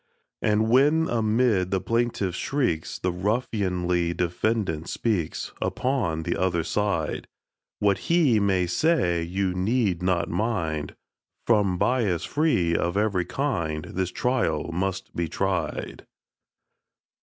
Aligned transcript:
And 0.41 0.67
when 0.67 1.07
amid 1.09 1.69
the 1.69 1.79
plaintiff's 1.79 2.35
shrieks, 2.35 2.97
The 2.97 3.11
ruffianly 3.11 4.15
defendant 4.17 4.89
speaks— 4.89 5.53
Upon 5.61 6.23
the 6.23 6.35
other 6.35 6.63
side; 6.63 7.27
What 7.77 7.99
he 8.09 8.39
may 8.39 8.65
say 8.65 9.21
you 9.21 9.53
need 9.53 10.01
not 10.01 10.27
mind— 10.27 10.95
From 11.45 11.77
bias 11.77 12.25
free 12.25 12.75
of 12.75 12.97
every 12.97 13.25
kind, 13.25 13.85
This 13.93 14.09
trial 14.09 14.71
must 14.71 15.15
be 15.15 15.27
tried! 15.27 16.03